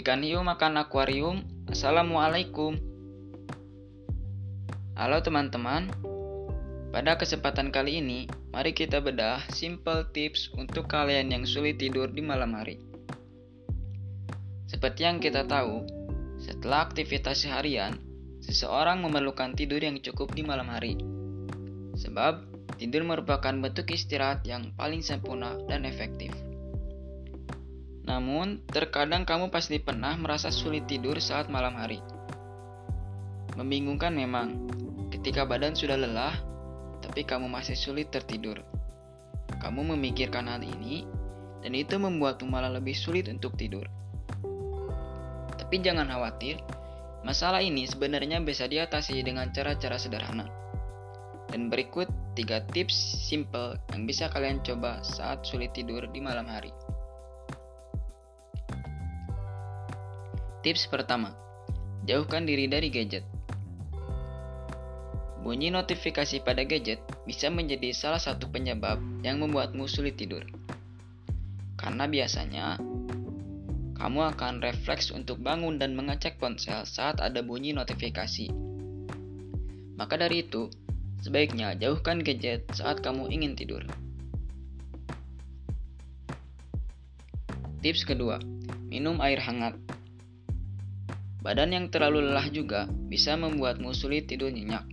Ikan 0.00 0.24
hiu 0.24 0.40
makan 0.40 0.80
akuarium. 0.80 1.44
Assalamualaikum. 1.68 2.72
Halo 4.96 5.20
teman-teman. 5.20 5.92
Pada 6.88 7.20
kesempatan 7.20 7.68
kali 7.68 8.00
ini, 8.00 8.24
mari 8.48 8.72
kita 8.72 9.04
bedah 9.04 9.44
simple 9.52 10.08
tips 10.16 10.56
untuk 10.56 10.88
kalian 10.88 11.28
yang 11.28 11.44
sulit 11.44 11.76
tidur 11.76 12.08
di 12.08 12.24
malam 12.24 12.56
hari. 12.56 12.80
Seperti 14.72 15.04
yang 15.04 15.20
kita 15.20 15.44
tahu, 15.44 15.84
setelah 16.40 16.88
aktivitas 16.88 17.44
seharian, 17.44 18.00
seseorang 18.40 19.04
memerlukan 19.04 19.52
tidur 19.52 19.84
yang 19.84 20.00
cukup 20.00 20.32
di 20.32 20.40
malam 20.40 20.72
hari. 20.72 20.96
Sebab 22.00 22.48
tidur 22.80 23.04
merupakan 23.04 23.52
bentuk 23.52 23.92
istirahat 23.92 24.48
yang 24.48 24.72
paling 24.80 25.04
sempurna 25.04 25.60
dan 25.68 25.84
efektif. 25.84 26.32
Namun, 28.10 28.66
terkadang 28.66 29.22
kamu 29.22 29.54
pasti 29.54 29.78
pernah 29.78 30.18
merasa 30.18 30.50
sulit 30.50 30.90
tidur 30.90 31.22
saat 31.22 31.46
malam 31.46 31.78
hari. 31.78 32.02
Membingungkan 33.54 34.10
memang, 34.10 34.66
ketika 35.14 35.46
badan 35.46 35.78
sudah 35.78 35.94
lelah, 35.94 36.34
tapi 36.98 37.22
kamu 37.22 37.46
masih 37.46 37.78
sulit 37.78 38.10
tertidur. 38.10 38.66
Kamu 39.62 39.94
memikirkan 39.94 40.50
hal 40.50 40.58
ini, 40.58 41.06
dan 41.62 41.70
itu 41.78 42.02
membuatmu 42.02 42.50
malah 42.50 42.74
lebih 42.74 42.98
sulit 42.98 43.30
untuk 43.30 43.54
tidur. 43.54 43.86
Tapi 45.54 45.78
jangan 45.78 46.10
khawatir, 46.10 46.58
masalah 47.22 47.62
ini 47.62 47.86
sebenarnya 47.86 48.42
bisa 48.42 48.66
diatasi 48.66 49.22
dengan 49.22 49.54
cara-cara 49.54 49.94
sederhana. 50.02 50.50
Dan 51.46 51.70
berikut 51.70 52.10
3 52.34 52.74
tips 52.74 53.22
simple 53.30 53.78
yang 53.94 54.02
bisa 54.02 54.26
kalian 54.34 54.58
coba 54.66 54.98
saat 55.06 55.46
sulit 55.46 55.70
tidur 55.78 56.10
di 56.10 56.18
malam 56.18 56.50
hari. 56.50 56.74
Tips 60.60 60.92
pertama, 60.92 61.32
jauhkan 62.04 62.44
diri 62.44 62.68
dari 62.68 62.92
gadget. 62.92 63.24
Bunyi 65.40 65.72
notifikasi 65.72 66.44
pada 66.44 66.68
gadget 66.68 67.00
bisa 67.24 67.48
menjadi 67.48 67.96
salah 67.96 68.20
satu 68.20 68.52
penyebab 68.52 69.00
yang 69.24 69.40
membuatmu 69.40 69.88
sulit 69.88 70.20
tidur. 70.20 70.44
Karena 71.80 72.04
biasanya 72.04 72.76
kamu 73.96 74.20
akan 74.36 74.60
refleks 74.60 75.08
untuk 75.08 75.40
bangun 75.40 75.80
dan 75.80 75.96
mengecek 75.96 76.36
ponsel 76.36 76.84
saat 76.84 77.24
ada 77.24 77.40
bunyi 77.40 77.72
notifikasi. 77.72 78.52
Maka 79.96 80.20
dari 80.20 80.44
itu, 80.44 80.68
sebaiknya 81.24 81.72
jauhkan 81.72 82.20
gadget 82.20 82.68
saat 82.76 83.00
kamu 83.00 83.32
ingin 83.32 83.56
tidur. 83.56 83.80
Tips 87.80 88.04
kedua, 88.04 88.36
minum 88.92 89.24
air 89.24 89.40
hangat. 89.40 89.72
Badan 91.40 91.72
yang 91.72 91.86
terlalu 91.88 92.28
lelah 92.28 92.52
juga 92.52 92.84
bisa 92.88 93.32
membuatmu 93.32 93.96
sulit 93.96 94.28
tidur 94.28 94.52
nyenyak. 94.52 94.84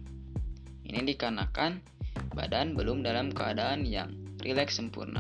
Ini 0.88 1.04
dikarenakan 1.04 1.84
badan 2.32 2.72
belum 2.72 3.04
dalam 3.04 3.36
keadaan 3.36 3.84
yang 3.84 4.16
rileks 4.40 4.80
sempurna. 4.80 5.20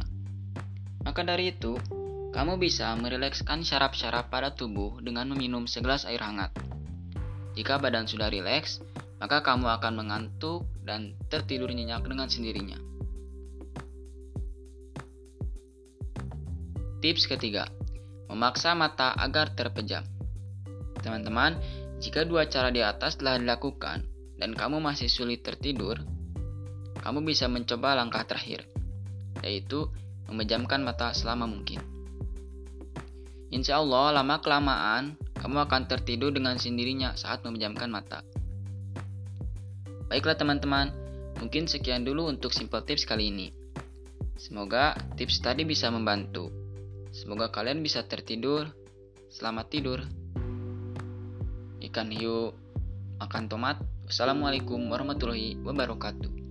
Maka 1.03 1.28
dari 1.28 1.52
itu, 1.52 1.75
kamu 2.31 2.56
bisa 2.56 2.95
merilekskan 2.95 3.59
syaraf-syaraf 3.59 4.31
pada 4.31 4.56
tubuh 4.56 5.03
dengan 5.03 5.28
meminum 5.36 5.67
segelas 5.67 6.08
air 6.08 6.23
hangat. 6.23 6.56
Jika 7.59 7.75
badan 7.75 8.08
sudah 8.08 8.31
rileks, 8.31 8.80
maka 9.19 9.44
kamu 9.44 9.67
akan 9.81 9.94
mengantuk 10.00 10.64
dan 10.88 11.12
tertidur 11.28 11.67
nyenyak 11.67 12.08
dengan 12.08 12.31
sendirinya. 12.31 12.80
Tips 17.03 17.28
ketiga, 17.28 17.67
memaksa 18.31 18.73
mata 18.73 19.12
agar 19.19 19.52
terpejam. 19.52 20.07
Teman-teman, 21.07 21.56
jika 22.03 22.28
dua 22.28 22.51
cara 22.51 22.68
di 22.68 22.84
atas 22.84 23.16
telah 23.16 23.40
dilakukan 23.40 24.03
dan 24.35 24.51
kamu 24.51 24.84
masih 24.84 25.07
sulit 25.07 25.40
tertidur, 25.40 25.95
kamu 27.00 27.23
bisa 27.23 27.47
mencoba 27.47 27.95
langkah 27.95 28.28
terakhir, 28.28 28.68
yaitu 29.40 29.88
memejamkan 30.28 30.84
mata 30.84 31.16
selama 31.16 31.47
mungkin. 31.47 31.79
Insya 33.56 33.79
Allah, 33.79 34.19
lama-kelamaan 34.19 35.16
kamu 35.40 35.63
akan 35.72 35.88
tertidur 35.88 36.35
dengan 36.35 36.59
sendirinya 36.59 37.16
saat 37.16 37.40
memejamkan 37.47 37.88
mata. 37.88 38.19
Baiklah 40.12 40.35
teman-teman, 40.35 40.91
mungkin 41.40 41.72
sekian 41.72 42.03
dulu 42.03 42.28
untuk 42.28 42.51
simple 42.51 42.84
tips 42.84 43.07
kali 43.07 43.31
ini. 43.31 43.47
Semoga 44.35 44.91
tips 45.16 45.40
tadi 45.40 45.63
bisa 45.63 45.88
membantu. 45.88 46.51
Semoga 47.16 47.47
kalian 47.47 47.79
bisa 47.79 48.03
tertidur. 48.03 48.67
Selamat 49.31 49.72
tidur 49.72 50.03
ikan 51.84 52.10
hiu 52.10 52.54
makan 53.22 53.50
tomat. 53.50 53.78
Wassalamualaikum 54.08 54.88
warahmatullahi 54.88 55.60
wabarakatuh. 55.62 56.47